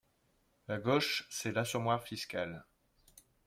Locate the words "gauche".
0.79-1.27